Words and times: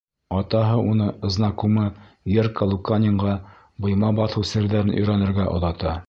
Атаһы 0.35 0.77
уны 0.91 1.07
знакумы 1.33 1.83
Герка 2.35 2.67
Луканинға 2.71 3.35
быйма 3.87 4.09
баҫыу 4.21 4.47
серҙәрен 4.53 4.91
өйрәнергә 5.03 5.47
оҙата. 5.59 5.95